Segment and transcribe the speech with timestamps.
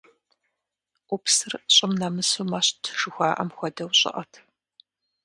[1.07, 4.33] Ӏупсыр щӀым нэмысыу мэщт жыхуаӏэм хуэдэу щӏыӏэт.